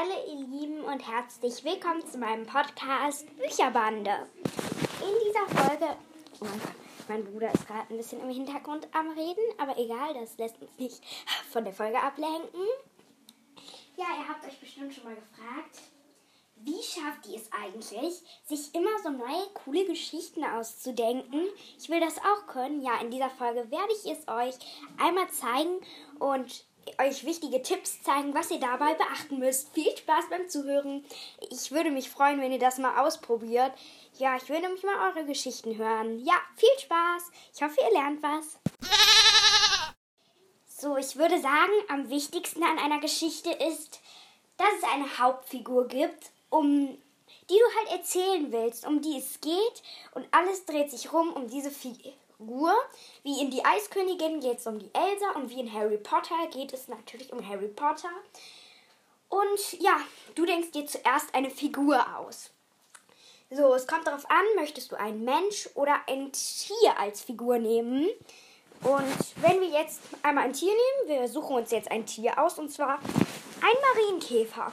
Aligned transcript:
Hallo 0.00 0.14
ihr 0.28 0.46
Lieben 0.46 0.84
und 0.84 1.00
herzlich 1.08 1.64
willkommen 1.64 2.06
zu 2.06 2.18
meinem 2.18 2.46
Podcast 2.46 3.26
Bücherbande. 3.36 4.28
In 5.00 5.14
dieser 5.26 5.60
Folge, 5.60 5.96
oh 6.38 6.44
mein 6.44 6.60
Gott, 6.60 6.74
mein 7.08 7.24
Bruder 7.24 7.52
ist 7.52 7.66
gerade 7.66 7.92
ein 7.92 7.96
bisschen 7.96 8.20
im 8.20 8.30
Hintergrund 8.30 8.86
am 8.92 9.10
Reden, 9.10 9.42
aber 9.58 9.76
egal, 9.76 10.14
das 10.14 10.38
lässt 10.38 10.62
uns 10.62 10.70
nicht 10.78 11.02
von 11.50 11.64
der 11.64 11.72
Folge 11.72 12.00
ablenken. 12.00 12.60
Ja, 13.96 14.04
ihr 14.20 14.28
habt 14.28 14.46
euch 14.46 14.60
bestimmt 14.60 14.94
schon 14.94 15.02
mal 15.02 15.16
gefragt, 15.16 15.80
wie 16.54 16.80
schafft 16.80 17.26
ihr 17.26 17.36
es 17.36 17.50
eigentlich, 17.52 18.22
sich 18.44 18.72
immer 18.76 18.96
so 19.02 19.10
neue, 19.10 19.48
coole 19.64 19.84
Geschichten 19.84 20.44
auszudenken? 20.44 21.42
Ich 21.76 21.88
will 21.88 21.98
das 21.98 22.18
auch 22.18 22.46
können. 22.46 22.82
Ja, 22.82 23.00
in 23.00 23.10
dieser 23.10 23.30
Folge 23.30 23.68
werde 23.72 23.92
ich 23.92 24.12
es 24.12 24.28
euch 24.28 24.54
einmal 24.96 25.28
zeigen 25.30 25.80
und 26.20 26.68
euch 26.98 27.24
wichtige 27.24 27.62
Tipps 27.62 28.02
zeigen, 28.02 28.34
was 28.34 28.50
ihr 28.50 28.60
dabei 28.60 28.94
beachten 28.94 29.38
müsst. 29.38 29.72
Viel 29.74 29.96
Spaß 29.96 30.26
beim 30.30 30.48
Zuhören. 30.48 31.04
Ich 31.50 31.70
würde 31.70 31.90
mich 31.90 32.10
freuen, 32.10 32.40
wenn 32.40 32.52
ihr 32.52 32.58
das 32.58 32.78
mal 32.78 33.04
ausprobiert. 33.04 33.72
Ja, 34.18 34.36
ich 34.36 34.48
würde 34.48 34.68
mich 34.68 34.82
mal 34.82 35.10
eure 35.10 35.24
Geschichten 35.24 35.76
hören. 35.76 36.18
Ja, 36.24 36.34
viel 36.56 36.78
Spaß. 36.78 37.30
Ich 37.54 37.62
hoffe, 37.62 37.80
ihr 37.80 37.92
lernt 37.92 38.22
was. 38.22 38.58
So, 40.66 40.96
ich 40.96 41.16
würde 41.16 41.40
sagen, 41.40 41.72
am 41.88 42.08
wichtigsten 42.08 42.62
an 42.62 42.78
einer 42.78 43.00
Geschichte 43.00 43.50
ist, 43.50 44.00
dass 44.56 44.68
es 44.78 44.84
eine 44.92 45.18
Hauptfigur 45.18 45.88
gibt, 45.88 46.30
um 46.50 46.98
die 47.50 47.58
du 47.58 47.78
halt 47.78 48.00
erzählen 48.00 48.52
willst, 48.52 48.86
um 48.86 49.00
die 49.00 49.18
es 49.18 49.40
geht 49.40 49.82
und 50.12 50.26
alles 50.30 50.66
dreht 50.66 50.90
sich 50.90 51.12
rum 51.12 51.32
um 51.32 51.48
diese 51.48 51.70
Figur 51.70 52.12
Figur. 52.38 52.72
Wie 53.24 53.40
in 53.40 53.50
Die 53.50 53.64
Eiskönigin 53.64 54.40
geht 54.40 54.58
es 54.58 54.66
um 54.66 54.78
die 54.78 54.90
Elsa 54.94 55.32
und 55.34 55.50
wie 55.50 55.58
in 55.58 55.72
Harry 55.72 55.98
Potter 55.98 56.36
geht 56.52 56.72
es 56.72 56.86
natürlich 56.86 57.32
um 57.32 57.46
Harry 57.46 57.66
Potter. 57.66 58.10
Und 59.28 59.72
ja, 59.80 59.96
du 60.36 60.46
denkst 60.46 60.70
dir 60.70 60.86
zuerst 60.86 61.34
eine 61.34 61.50
Figur 61.50 62.00
aus. 62.16 62.50
So, 63.50 63.74
es 63.74 63.86
kommt 63.86 64.06
darauf 64.06 64.30
an, 64.30 64.44
möchtest 64.56 64.92
du 64.92 64.96
einen 64.96 65.24
Mensch 65.24 65.68
oder 65.74 65.96
ein 66.06 66.30
Tier 66.32 66.98
als 66.98 67.22
Figur 67.22 67.58
nehmen? 67.58 68.08
Und 68.82 69.42
wenn 69.42 69.60
wir 69.60 69.68
jetzt 69.68 70.00
einmal 70.22 70.44
ein 70.44 70.52
Tier 70.52 70.72
nehmen, 70.72 71.20
wir 71.20 71.28
suchen 71.28 71.56
uns 71.56 71.72
jetzt 71.72 71.90
ein 71.90 72.06
Tier 72.06 72.38
aus, 72.38 72.58
und 72.58 72.70
zwar 72.70 72.98
ein 73.00 73.76
Marienkäfer. 73.94 74.70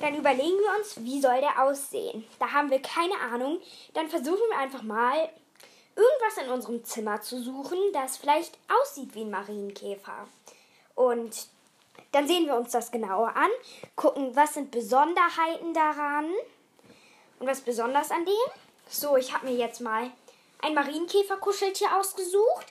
Dann 0.00 0.16
überlegen 0.16 0.58
wir 0.58 0.78
uns, 0.78 1.02
wie 1.02 1.20
soll 1.20 1.40
der 1.40 1.62
aussehen? 1.62 2.26
Da 2.38 2.52
haben 2.52 2.70
wir 2.70 2.82
keine 2.82 3.18
Ahnung. 3.32 3.58
Dann 3.94 4.08
versuchen 4.08 4.50
wir 4.50 4.58
einfach 4.58 4.82
mal 4.82 5.30
irgendwas 5.98 6.44
in 6.44 6.50
unserem 6.50 6.84
Zimmer 6.84 7.20
zu 7.20 7.42
suchen, 7.42 7.78
das 7.92 8.16
vielleicht 8.16 8.56
aussieht 8.68 9.14
wie 9.14 9.22
ein 9.22 9.30
Marienkäfer. 9.30 10.28
Und 10.94 11.48
dann 12.12 12.28
sehen 12.28 12.46
wir 12.46 12.54
uns 12.54 12.70
das 12.70 12.90
genauer 12.90 13.34
an, 13.36 13.50
gucken, 13.96 14.34
was 14.34 14.54
sind 14.54 14.70
Besonderheiten 14.70 15.74
daran 15.74 16.30
und 17.40 17.46
was 17.46 17.60
besonders 17.60 18.10
an 18.10 18.24
dem. 18.24 18.52
So, 18.88 19.16
ich 19.16 19.34
habe 19.34 19.46
mir 19.46 19.56
jetzt 19.56 19.80
mal 19.80 20.10
ein 20.62 20.74
Marienkäfer-Kuscheltier 20.74 21.96
ausgesucht. 21.98 22.66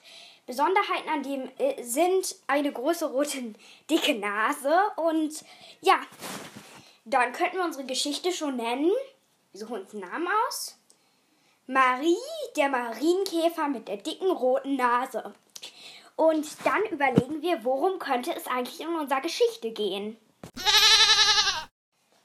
Besonderheiten 0.45 1.09
an 1.09 1.23
dem 1.23 1.51
äh, 1.57 1.83
sind 1.83 2.35
eine 2.47 2.71
große 2.71 3.07
rote 3.07 3.53
dicke 3.89 4.15
Nase 4.15 4.73
und 4.95 5.43
ja, 5.81 5.99
dann 7.03 7.33
könnten 7.33 7.57
wir 7.57 7.65
unsere 7.65 7.85
Geschichte 7.85 8.31
schon 8.31 8.55
nennen. 8.55 8.91
Wir 9.51 9.59
suchen 9.59 9.81
uns 9.81 9.91
einen 9.91 10.09
Namen 10.09 10.27
aus. 10.47 10.76
Marie, 11.69 12.15
der 12.55 12.69
Marienkäfer 12.69 13.67
mit 13.67 13.89
der 13.89 13.97
dicken 13.97 14.31
roten 14.31 14.77
Nase. 14.77 15.33
Und 16.15 16.47
dann 16.63 16.81
überlegen 16.89 17.41
wir, 17.41 17.65
worum 17.65 17.99
könnte 17.99 18.33
es 18.33 18.47
eigentlich 18.47 18.79
in 18.79 18.95
unserer 18.95 19.19
Geschichte 19.19 19.71
gehen. 19.71 20.15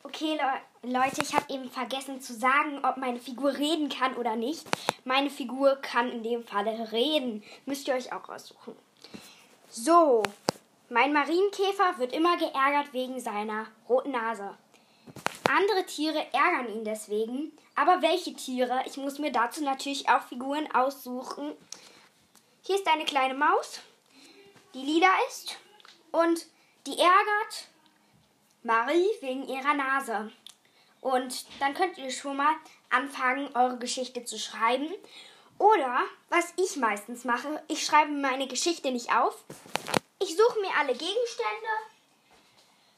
Okay, 0.04 0.38
Le 0.82 0.92
Leute, 0.92 1.22
ich 1.22 1.34
habe 1.34 1.52
eben 1.52 1.68
vergessen 1.68 2.20
zu 2.20 2.34
sagen, 2.34 2.84
ob 2.84 2.98
meine 2.98 3.18
Figur 3.18 3.52
reden 3.52 3.88
kann 3.88 4.14
oder 4.14 4.36
nicht. 4.36 4.64
Meine 5.04 5.28
Figur 5.28 5.74
kann 5.76 6.12
in 6.12 6.22
dem 6.22 6.44
Falle 6.44 6.92
reden. 6.92 7.42
Müsst 7.66 7.88
ihr 7.88 7.94
euch 7.94 8.12
auch 8.12 8.28
aussuchen. 8.28 8.76
So, 9.68 10.22
mein 10.88 11.12
Marienkäfer 11.12 11.98
wird 11.98 12.12
immer 12.12 12.36
geärgert 12.36 12.92
wegen 12.92 13.18
seiner 13.18 13.66
roten 13.88 14.12
Nase. 14.12 14.56
Andere 15.54 15.84
Tiere 15.84 16.26
ärgern 16.32 16.72
ihn 16.72 16.84
deswegen. 16.84 17.52
Aber 17.74 18.00
welche 18.00 18.32
Tiere? 18.32 18.82
Ich 18.86 18.96
muss 18.96 19.18
mir 19.18 19.30
dazu 19.30 19.62
natürlich 19.62 20.08
auch 20.08 20.22
Figuren 20.22 20.66
aussuchen. 20.74 21.52
Hier 22.62 22.76
ist 22.76 22.88
eine 22.88 23.04
kleine 23.04 23.34
Maus, 23.34 23.80
die 24.72 24.82
lila 24.82 25.10
ist 25.28 25.58
und 26.10 26.46
die 26.86 26.98
ärgert 26.98 27.68
Marie 28.62 29.08
wegen 29.20 29.46
ihrer 29.46 29.74
Nase. 29.74 30.32
Und 31.02 31.44
dann 31.60 31.74
könnt 31.74 31.98
ihr 31.98 32.10
schon 32.10 32.36
mal 32.36 32.54
anfangen, 32.88 33.54
eure 33.54 33.76
Geschichte 33.76 34.24
zu 34.24 34.38
schreiben. 34.38 34.88
Oder, 35.58 36.00
was 36.30 36.54
ich 36.56 36.76
meistens 36.76 37.24
mache, 37.24 37.62
ich 37.68 37.84
schreibe 37.84 38.12
meine 38.12 38.46
Geschichte 38.46 38.90
nicht 38.90 39.14
auf. 39.14 39.44
Ich 40.18 40.34
suche 40.36 40.60
mir 40.60 40.70
alle 40.78 40.92
Gegenstände, 40.92 41.72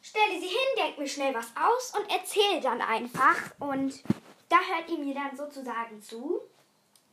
stelle 0.05 0.39
sie 0.39 0.49
hin, 0.49 0.77
denke 0.77 1.01
mir 1.01 1.09
schnell 1.09 1.35
was 1.35 1.47
aus 1.57 1.99
und 1.99 2.11
erzähle 2.11 2.61
dann 2.61 2.83
einfach. 2.83 3.39
Und 3.59 4.03
da 4.51 4.57
hört 4.57 4.91
ihr 4.91 4.99
mir 4.99 5.15
dann 5.15 5.37
sozusagen 5.37 6.03
zu. 6.03 6.41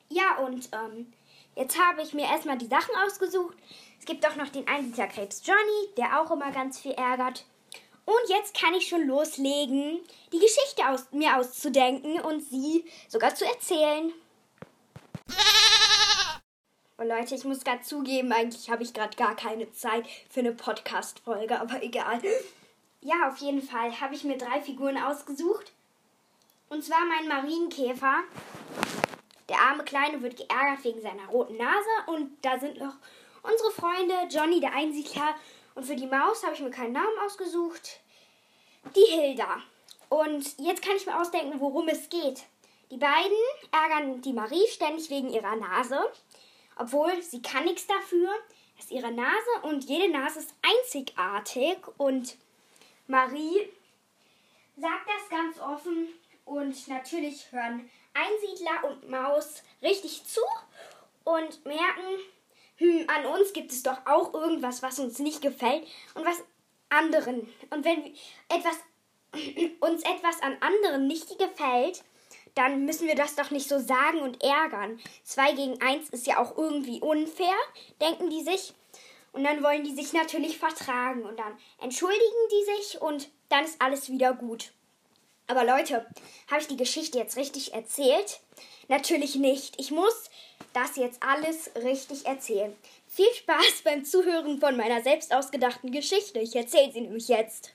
Ja, 0.09 0.38
und 0.40 0.69
ähm, 0.74 1.13
jetzt 1.56 1.79
habe 1.79 2.02
ich 2.02 2.13
mir 2.13 2.25
erstmal 2.25 2.57
die 2.57 2.68
Sachen 2.68 2.94
ausgesucht. 3.06 3.56
Es 3.97 4.06
gibt 4.06 4.28
auch 4.28 4.35
noch 4.35 4.50
den 4.50 4.68
Einsiedlerkrebs 4.68 5.41
Johnny, 5.46 5.94
der 5.96 6.19
auch 6.19 6.31
immer 6.31 6.52
ganz 6.52 6.79
viel 6.79 6.91
ärgert. 6.91 7.46
Und 8.03 8.29
jetzt 8.29 8.59
kann 8.59 8.74
ich 8.74 8.90
schon 8.90 9.08
loslegen, 9.08 10.02
die 10.34 10.40
Geschichte 10.40 10.90
aus, 10.90 11.06
mir 11.12 11.38
auszudenken 11.38 12.19
und 12.19 12.41
sie 12.41 12.84
sogar 13.08 13.34
zu 13.34 13.46
erzählen. 13.46 14.12
Und 16.97 17.08
Leute, 17.08 17.35
ich 17.35 17.46
muss 17.46 17.63
gerade 17.63 17.84
zugeben, 17.84 18.34
eigentlich 18.34 18.69
habe 18.69 18.84
ich 18.84 18.94
gerade 18.94 19.16
gar 19.16 19.35
keine 19.35 19.72
Zeit 19.72 20.06
für 20.29 20.41
eine 20.41 20.52
Podcast-Folge, 20.52 21.59
aber 21.59 21.81
egal. 21.81 22.22
Ja, 23.01 23.29
auf 23.29 23.38
jeden 23.38 23.63
Fall 23.63 24.00
habe 24.00 24.13
ich 24.13 24.23
mir 24.23 24.38
drei 24.38 24.62
Figuren 24.62 24.97
ausgesucht. 24.97 25.72
Und 26.69 26.84
zwar 26.84 27.03
mein 27.06 27.28
Marienkäfer. 27.28 28.23
Der 29.50 29.59
arme 29.59 29.84
Kleine 29.84 30.22
wird 30.22 30.38
geärgert 30.38 30.84
wegen 30.84 31.01
seiner 31.01 31.25
roten 31.25 31.57
Nase. 31.57 31.90
Und 32.06 32.38
da 32.44 32.59
sind 32.59 32.78
noch 32.78 32.94
unsere 33.41 33.72
Freunde 33.72 34.13
Johnny, 34.29 34.59
der 34.59 34.73
Einsiedler. 34.73 35.35
Und 35.73 35.85
für 35.85 35.95
die 35.95 36.06
Maus 36.06 36.44
habe 36.44 36.53
ich 36.53 36.61
mir 36.61 36.69
keinen 36.69 36.94
Namen 36.94 37.17
ausgesucht. 37.25 38.01
Die 38.95 39.11
Hilda. 39.11 39.61
Und 40.09 40.59
jetzt 40.59 40.84
kann 40.84 40.95
ich 40.95 41.07
mir 41.07 41.19
ausdenken, 41.19 41.59
worum 41.59 41.88
es 41.88 42.07
geht. 42.07 42.44
Die 42.91 42.97
beiden 42.97 43.38
ärgern 43.72 44.22
die 44.22 44.34
Marie 44.34 44.67
ständig 44.67 45.09
wegen 45.09 45.29
ihrer 45.29 45.56
Nase. 45.56 46.00
Obwohl 46.78 47.22
sie 47.23 47.41
kann 47.41 47.63
nichts 47.63 47.88
dafür. 47.88 48.29
Das 48.75 48.85
ist 48.85 48.91
ihre 48.91 49.11
Nase 49.11 49.61
und 49.63 49.85
jede 49.85 50.11
Nase 50.11 50.40
ist 50.40 50.53
einzigartig. 50.61 51.78
Und 51.97 52.38
Marie 53.07 53.69
sagt 54.78 55.07
das 55.07 55.29
ganz 55.29 55.59
offen 55.59 56.07
und 56.45 56.88
natürlich 56.88 57.51
hören 57.51 57.89
Einsiedler 58.13 58.89
und 58.89 59.09
Maus 59.09 59.63
richtig 59.81 60.25
zu 60.25 60.41
und 61.23 61.66
merken, 61.66 62.19
hm, 62.78 63.07
an 63.07 63.25
uns 63.28 63.53
gibt 63.53 63.72
es 63.72 63.84
doch 63.84 64.06
auch 64.06 64.34
irgendwas, 64.34 64.81
was 64.81 65.00
uns 65.00 65.19
nicht 65.19 65.41
gefällt 65.41 65.88
und 66.16 66.25
was 66.25 66.44
anderen. 66.90 67.47
Und 67.69 67.85
wenn 67.85 68.16
etwas 68.50 68.78
uns 69.79 70.03
etwas 70.03 70.41
an 70.41 70.57
anderen 70.59 71.07
nicht 71.07 71.38
gefällt, 71.38 72.03
dann 72.56 72.85
müssen 72.85 73.07
wir 73.07 73.16
das 73.16 73.35
doch 73.35 73.51
nicht 73.51 73.69
so 73.69 73.79
sagen 73.79 74.19
und 74.19 74.44
ärgern. 74.44 75.00
Zwei 75.23 75.53
gegen 75.53 75.81
eins 75.81 76.09
ist 76.09 76.28
ja 76.28 76.38
auch 76.38 76.57
irgendwie 76.57 77.00
unfair, 77.00 77.56
denken 78.01 78.29
die 78.29 78.41
sich. 78.41 78.73
Und 79.31 79.43
dann 79.43 79.63
wollen 79.63 79.83
die 79.83 79.95
sich 79.95 80.13
natürlich 80.13 80.57
vertragen 80.57 81.23
und 81.23 81.39
dann 81.39 81.57
entschuldigen 81.79 82.22
die 82.51 82.75
sich 82.75 83.01
und 83.01 83.29
dann 83.49 83.63
ist 83.63 83.81
alles 83.81 84.09
wieder 84.09 84.33
gut. 84.33 84.73
Aber 85.47 85.63
Leute, 85.66 86.05
habe 86.49 86.61
ich 86.61 86.67
die 86.67 86.78
Geschichte 86.78 87.17
jetzt 87.17 87.37
richtig 87.37 87.73
erzählt? 87.73 88.39
Natürlich 88.87 89.35
nicht. 89.35 89.79
Ich 89.79 89.91
muss 89.91 90.29
das 90.73 90.95
jetzt 90.95 91.22
alles 91.23 91.72
richtig 91.75 92.25
erzählen. 92.25 92.75
Viel 93.07 93.33
Spaß 93.33 93.81
beim 93.83 94.05
Zuhören 94.05 94.59
von 94.59 94.78
meiner 94.78 95.01
selbst 95.01 95.34
ausgedachten 95.34 95.91
Geschichte. 95.91 96.39
Ich 96.39 96.55
erzähle 96.55 96.91
sie 96.91 97.01
nämlich 97.01 97.27
jetzt. 97.27 97.73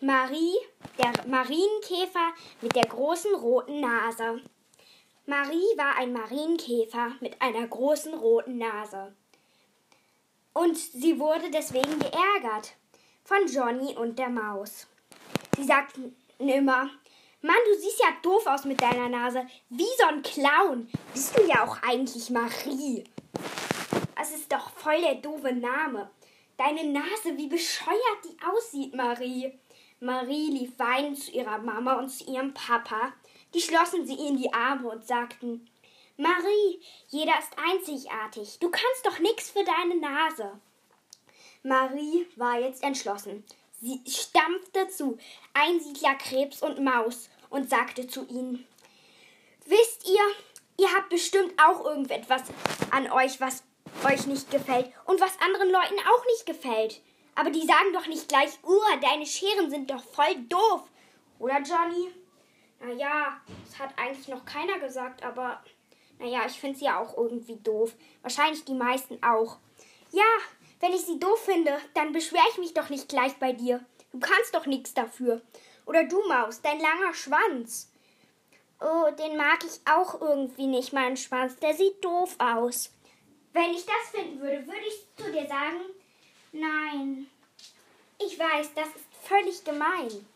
Marie, 0.00 0.54
der 0.98 1.26
Marienkäfer 1.26 2.32
mit 2.60 2.76
der 2.76 2.86
großen 2.86 3.34
roten 3.34 3.80
Nase. 3.80 4.40
Marie 5.26 5.76
war 5.76 5.96
ein 5.98 6.12
Marienkäfer 6.12 7.12
mit 7.20 7.42
einer 7.42 7.66
großen 7.66 8.14
roten 8.14 8.58
Nase. 8.58 9.14
Und 10.58 10.76
sie 10.76 11.20
wurde 11.20 11.52
deswegen 11.52 12.00
geärgert 12.00 12.74
von 13.22 13.46
Johnny 13.46 13.94
und 13.96 14.18
der 14.18 14.28
Maus. 14.28 14.88
Sie 15.56 15.62
sagten 15.62 16.16
immer, 16.40 16.90
Mann, 17.42 17.56
du 17.70 17.78
siehst 17.78 18.00
ja 18.00 18.08
doof 18.24 18.44
aus 18.44 18.64
mit 18.64 18.82
deiner 18.82 19.08
Nase, 19.08 19.46
wie 19.68 19.84
so 19.84 20.06
ein 20.08 20.22
Clown. 20.22 20.90
Bist 21.14 21.38
du 21.38 21.44
ja 21.46 21.64
auch 21.64 21.80
eigentlich 21.82 22.30
Marie. 22.30 23.04
Das 24.16 24.32
ist 24.32 24.52
doch 24.52 24.70
voll 24.70 25.00
der 25.00 25.14
doofe 25.14 25.52
Name. 25.52 26.10
deine 26.56 26.90
Nase, 26.90 27.36
wie 27.36 27.46
bescheuert 27.46 28.24
die 28.24 28.36
aussieht, 28.44 28.96
Marie. 28.96 29.56
Marie 30.00 30.50
lief 30.50 30.76
weinend 30.76 31.22
zu 31.22 31.30
ihrer 31.30 31.58
Mama 31.58 32.00
und 32.00 32.08
zu 32.08 32.24
ihrem 32.24 32.52
Papa. 32.52 33.12
Die 33.54 33.60
schlossen 33.60 34.04
sie 34.08 34.26
in 34.26 34.36
die 34.36 34.52
Arme 34.52 34.88
und 34.88 35.06
sagten, 35.06 35.70
Marie, 36.20 36.82
jeder 37.06 37.38
ist 37.38 37.56
einzigartig. 37.56 38.58
Du 38.58 38.70
kannst 38.70 39.06
doch 39.06 39.20
nichts 39.20 39.50
für 39.50 39.62
deine 39.62 40.00
Nase. 40.00 40.60
Marie 41.62 42.26
war 42.34 42.58
jetzt 42.58 42.82
entschlossen. 42.82 43.44
Sie 43.80 44.02
stampfte 44.04 44.88
zu 44.88 45.16
Einsiedler 45.54 46.16
Krebs 46.16 46.60
und 46.60 46.82
Maus 46.82 47.30
und 47.50 47.70
sagte 47.70 48.08
zu 48.08 48.26
ihnen, 48.26 48.66
Wisst 49.64 50.08
ihr, 50.08 50.20
ihr 50.84 50.92
habt 50.92 51.08
bestimmt 51.10 51.54
auch 51.62 51.84
irgendetwas 51.84 52.42
an 52.90 53.08
euch, 53.12 53.40
was 53.40 53.62
euch 54.04 54.26
nicht 54.26 54.50
gefällt 54.50 54.90
und 55.04 55.20
was 55.20 55.40
anderen 55.40 55.70
Leuten 55.70 56.00
auch 56.00 56.24
nicht 56.26 56.46
gefällt. 56.46 57.00
Aber 57.36 57.50
die 57.50 57.64
sagen 57.64 57.92
doch 57.92 58.08
nicht 58.08 58.28
gleich, 58.28 58.58
uh, 58.66 58.80
deine 59.00 59.24
Scheren 59.24 59.70
sind 59.70 59.88
doch 59.88 60.02
voll 60.02 60.34
doof. 60.48 60.82
Oder 61.38 61.60
Johnny? 61.60 62.12
Naja, 62.80 63.40
das 63.64 63.78
hat 63.78 63.96
eigentlich 63.96 64.26
noch 64.26 64.44
keiner 64.44 64.80
gesagt, 64.80 65.22
aber 65.22 65.62
naja, 66.18 66.42
ich 66.46 66.58
finde 66.58 66.78
sie 66.78 66.86
ja 66.86 66.98
auch 67.00 67.16
irgendwie 67.16 67.56
doof. 67.56 67.94
Wahrscheinlich 68.22 68.64
die 68.64 68.74
meisten 68.74 69.22
auch. 69.22 69.58
Ja, 70.10 70.24
wenn 70.80 70.92
ich 70.92 71.02
sie 71.02 71.18
doof 71.18 71.44
finde, 71.44 71.78
dann 71.94 72.12
beschwere 72.12 72.46
ich 72.52 72.58
mich 72.58 72.74
doch 72.74 72.88
nicht 72.88 73.08
gleich 73.08 73.34
bei 73.36 73.52
dir. 73.52 73.84
Du 74.12 74.18
kannst 74.18 74.54
doch 74.54 74.66
nichts 74.66 74.94
dafür. 74.94 75.42
Oder 75.86 76.04
du, 76.04 76.20
Maus, 76.28 76.60
dein 76.60 76.80
langer 76.80 77.14
Schwanz. 77.14 77.90
Oh, 78.80 79.10
den 79.18 79.36
mag 79.36 79.58
ich 79.64 79.80
auch 79.90 80.20
irgendwie 80.20 80.66
nicht, 80.66 80.92
meinen 80.92 81.16
Schwanz. 81.16 81.56
Der 81.56 81.74
sieht 81.74 82.04
doof 82.04 82.36
aus. 82.38 82.90
Wenn 83.52 83.72
ich 83.72 83.84
das 83.84 84.10
finden 84.12 84.40
würde, 84.40 84.66
würde 84.66 84.86
ich 84.86 85.06
zu 85.16 85.32
dir 85.32 85.46
sagen, 85.46 85.80
nein. 86.52 87.26
Ich 88.24 88.38
weiß, 88.38 88.74
das 88.74 88.88
ist 88.88 89.06
völlig 89.22 89.64
gemein. 89.64 90.26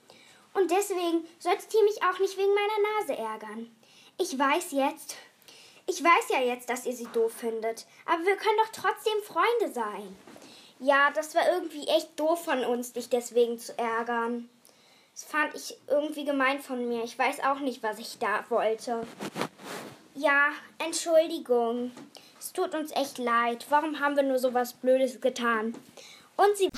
Und 0.54 0.70
deswegen 0.70 1.24
sollst 1.38 1.72
du 1.72 1.82
mich 1.84 2.02
auch 2.02 2.18
nicht 2.18 2.36
wegen 2.36 2.54
meiner 2.54 2.98
Nase 2.98 3.16
ärgern. 3.16 3.76
Ich 4.18 4.38
weiß 4.38 4.72
jetzt, 4.72 5.16
ich 5.86 6.02
weiß 6.02 6.28
ja 6.30 6.40
jetzt, 6.40 6.68
dass 6.68 6.86
ihr 6.86 6.94
sie 6.94 7.08
doof 7.12 7.32
findet, 7.32 7.86
aber 8.06 8.24
wir 8.24 8.36
können 8.36 8.58
doch 8.58 8.72
trotzdem 8.72 9.22
Freunde 9.24 9.74
sein. 9.74 10.16
Ja, 10.78 11.10
das 11.12 11.34
war 11.34 11.42
irgendwie 11.52 11.86
echt 11.86 12.18
doof 12.18 12.44
von 12.44 12.64
uns, 12.64 12.92
dich 12.92 13.08
deswegen 13.08 13.58
zu 13.58 13.76
ärgern. 13.78 14.48
Das 15.12 15.24
fand 15.24 15.54
ich 15.54 15.76
irgendwie 15.88 16.24
gemein 16.24 16.60
von 16.60 16.88
mir. 16.88 17.04
Ich 17.04 17.18
weiß 17.18 17.40
auch 17.44 17.60
nicht, 17.60 17.82
was 17.82 17.98
ich 17.98 18.18
da 18.18 18.44
wollte. 18.48 19.06
Ja, 20.14 20.50
Entschuldigung. 20.78 21.92
Es 22.38 22.52
tut 22.52 22.74
uns 22.74 22.90
echt 22.92 23.18
leid. 23.18 23.66
Warum 23.68 24.00
haben 24.00 24.16
wir 24.16 24.22
nur 24.22 24.38
so 24.38 24.52
was 24.54 24.72
Blödes 24.72 25.20
getan? 25.20 25.74
Und 26.36 26.56
sie. 26.56 26.68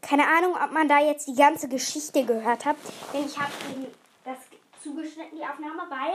Keine 0.00 0.26
Ahnung, 0.26 0.54
ob 0.54 0.72
man 0.72 0.88
da 0.88 1.00
jetzt 1.00 1.26
die 1.28 1.34
ganze 1.34 1.68
Geschichte 1.68 2.24
gehört 2.24 2.64
hat. 2.64 2.76
Denn 3.12 3.26
ich 3.26 3.38
habe 3.38 3.52
eben 3.70 3.86
das 4.24 4.38
zugeschnitten, 4.82 5.36
die 5.36 5.44
Aufnahme, 5.44 5.82
weil. 5.90 6.14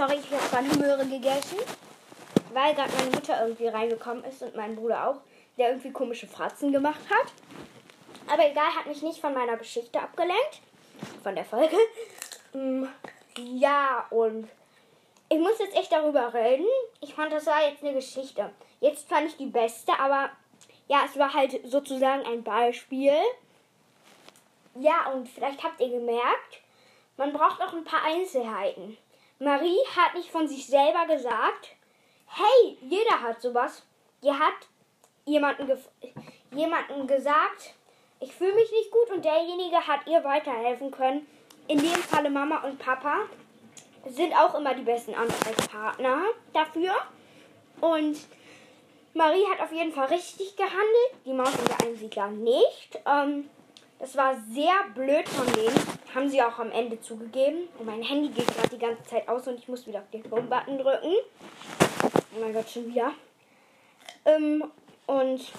Sorry, 0.00 0.14
ich 0.14 0.32
habe 0.32 0.62
meine 0.62 0.74
Möhre 0.78 1.06
gegessen. 1.06 1.58
Weil 2.54 2.74
gerade 2.74 2.90
meine 2.96 3.10
Mutter 3.10 3.38
irgendwie 3.42 3.66
reingekommen 3.66 4.24
ist 4.24 4.42
und 4.42 4.56
mein 4.56 4.74
Bruder 4.74 5.10
auch, 5.10 5.16
der 5.58 5.68
irgendwie 5.68 5.92
komische 5.92 6.26
Fratzen 6.26 6.72
gemacht 6.72 7.02
hat. 7.10 7.30
Aber 8.26 8.50
egal, 8.50 8.74
hat 8.74 8.86
mich 8.86 9.02
nicht 9.02 9.20
von 9.20 9.34
meiner 9.34 9.58
Geschichte 9.58 10.00
abgelenkt. 10.00 10.62
Von 11.22 11.34
der 11.34 11.44
Folge. 11.44 11.76
Mm, 12.52 12.84
ja, 13.38 14.08
und 14.10 14.48
ich 15.28 15.38
muss 15.38 15.60
jetzt 15.60 15.76
echt 15.76 15.92
darüber 15.92 16.34
reden. 16.34 16.66
Ich 17.00 17.14
fand, 17.14 17.32
das 17.32 17.46
war 17.46 17.62
jetzt 17.62 17.84
eine 17.84 17.94
Geschichte. 17.94 18.50
Jetzt 18.80 19.08
fand 19.08 19.28
ich 19.28 19.36
die 19.36 19.46
beste, 19.46 19.92
aber 20.00 20.30
ja, 20.88 21.02
es 21.06 21.16
war 21.16 21.32
halt 21.32 21.60
sozusagen 21.64 22.26
ein 22.26 22.42
Beispiel. 22.42 23.12
Ja, 24.74 25.12
und 25.12 25.28
vielleicht 25.28 25.62
habt 25.62 25.80
ihr 25.80 25.90
gemerkt, 25.90 26.60
man 27.16 27.32
braucht 27.32 27.62
auch 27.62 27.72
ein 27.72 27.84
paar 27.84 28.02
Einzelheiten. 28.02 28.98
Marie 29.42 29.78
hat 29.96 30.14
nicht 30.14 30.30
von 30.30 30.46
sich 30.46 30.66
selber 30.66 31.06
gesagt, 31.06 31.70
hey, 32.26 32.76
jeder 32.82 33.22
hat 33.22 33.40
sowas. 33.40 33.82
Die 34.22 34.30
hat 34.30 34.68
jemanden, 35.24 35.66
jemanden 36.52 37.06
gesagt, 37.06 37.74
ich 38.20 38.34
fühle 38.34 38.54
mich 38.54 38.70
nicht 38.70 38.90
gut 38.90 39.10
und 39.10 39.24
derjenige 39.24 39.86
hat 39.86 40.06
ihr 40.06 40.22
weiterhelfen 40.24 40.90
können. 40.90 41.26
In 41.68 41.78
dem 41.78 41.88
Falle 41.88 42.28
Mama 42.28 42.64
und 42.64 42.78
Papa 42.78 43.20
sind 44.06 44.34
auch 44.34 44.54
immer 44.54 44.74
die 44.74 44.82
besten 44.82 45.14
Ansprechpartner 45.14 46.24
dafür. 46.52 46.92
Und 47.80 48.18
Marie 49.14 49.46
hat 49.50 49.62
auf 49.62 49.72
jeden 49.72 49.92
Fall 49.92 50.08
richtig 50.08 50.54
gehandelt, 50.54 51.12
die 51.24 51.32
Maus 51.32 51.54
und 51.56 51.66
der 51.66 51.80
Einsiedler 51.80 52.28
nicht. 52.28 53.00
Ähm, 53.06 53.48
das 53.98 54.14
war 54.18 54.34
sehr 54.50 54.74
blöd 54.94 55.26
von 55.30 55.46
denen. 55.54 55.99
Haben 56.14 56.28
sie 56.28 56.42
auch 56.42 56.58
am 56.58 56.72
Ende 56.72 57.00
zugegeben. 57.00 57.68
Und 57.78 57.86
mein 57.86 58.02
Handy 58.02 58.28
geht 58.28 58.46
gerade 58.48 58.68
die 58.70 58.78
ganze 58.78 59.02
Zeit 59.04 59.28
aus 59.28 59.46
und 59.46 59.58
ich 59.58 59.68
muss 59.68 59.86
wieder 59.86 60.00
auf 60.00 60.10
den 60.10 60.28
Home-Button 60.30 60.78
drücken. 60.78 61.14
Oh 62.36 62.40
mein 62.40 62.52
Gott, 62.52 62.68
schon 62.68 62.86
wieder. 62.86 63.12
Ähm, 64.24 64.64
und 65.06 65.52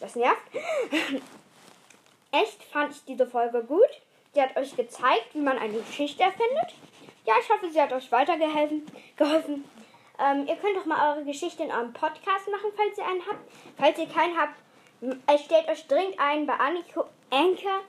das 0.00 0.16
nervt. 0.16 0.42
Echt 2.30 2.62
fand 2.64 2.92
ich 2.92 3.04
diese 3.04 3.26
Folge 3.26 3.62
gut. 3.64 3.88
Sie 4.34 4.42
hat 4.42 4.56
euch 4.56 4.76
gezeigt, 4.76 5.28
wie 5.32 5.40
man 5.40 5.58
eine 5.58 5.78
Geschichte 5.78 6.22
erfindet. 6.22 6.74
Ja, 7.24 7.34
ich 7.40 7.48
hoffe, 7.50 7.70
sie 7.70 7.80
hat 7.80 7.92
euch 7.92 8.10
weitergeholfen. 8.12 8.86
Geholfen. 9.16 9.64
Ähm, 10.18 10.46
ihr 10.46 10.56
könnt 10.56 10.76
doch 10.76 10.86
mal 10.86 11.12
eure 11.12 11.24
Geschichte 11.24 11.62
in 11.62 11.70
eurem 11.70 11.92
Podcast 11.92 12.48
machen, 12.50 12.72
falls 12.76 12.98
ihr 12.98 13.06
einen 13.06 13.26
habt. 13.26 13.50
Falls 13.76 13.98
ihr 13.98 14.08
keinen 14.08 14.36
habt, 14.36 14.56
stellt 15.44 15.68
euch 15.68 15.86
dringend 15.86 16.18
einen 16.18 16.46
bei 16.46 16.54
Anchor 16.54 17.80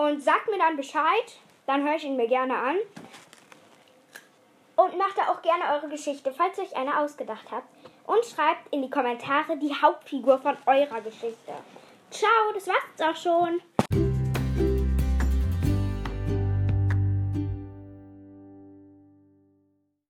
und 0.00 0.22
sagt 0.22 0.48
mir 0.48 0.58
dann 0.58 0.76
Bescheid. 0.76 1.38
Dann 1.66 1.84
höre 1.84 1.96
ich 1.96 2.04
ihn 2.04 2.16
mir 2.16 2.26
gerne 2.26 2.56
an. 2.56 2.76
Und 4.76 4.96
macht 4.96 5.18
da 5.18 5.28
auch 5.30 5.42
gerne 5.42 5.64
eure 5.74 5.90
Geschichte, 5.90 6.32
falls 6.32 6.56
ihr 6.56 6.64
euch 6.64 6.74
eine 6.74 6.98
ausgedacht 7.00 7.50
habt. 7.50 7.68
Und 8.06 8.24
schreibt 8.24 8.72
in 8.72 8.80
die 8.80 8.88
Kommentare 8.88 9.58
die 9.58 9.74
Hauptfigur 9.74 10.38
von 10.38 10.56
eurer 10.64 11.02
Geschichte. 11.02 11.52
Ciao, 12.10 12.52
das 12.54 12.66
war's 12.66 13.10
auch 13.10 13.16
schon. 13.16 13.60